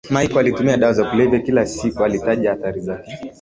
[0.09, 3.11] Michael aliyetumia dawa za kulevya kila siku alitaja athari zake